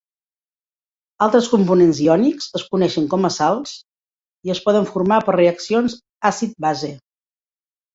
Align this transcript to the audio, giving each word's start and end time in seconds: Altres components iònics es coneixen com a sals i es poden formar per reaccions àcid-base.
Altres 1.25 1.49
components 1.51 1.99
iònics 2.07 2.49
es 2.61 2.65
coneixen 2.73 3.07
com 3.13 3.29
a 3.31 3.33
sals 3.37 3.77
i 4.51 4.57
es 4.57 4.67
poden 4.67 4.93
formar 4.97 5.23
per 5.31 5.41
reaccions 5.41 6.03
àcid-base. 6.37 6.97